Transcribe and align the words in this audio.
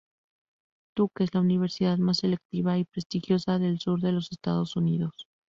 Duke 0.95 1.23
es 1.25 1.35
la 1.35 1.41
universidad 1.41 1.99
más 1.99 2.17
selectiva 2.17 2.75
y 2.79 2.85
prestigiosa 2.85 3.59
del 3.59 3.79
sur 3.79 4.01
de 4.01 4.11
los 4.11 4.31
Estados 4.31 4.75
Unidos. 4.75 5.27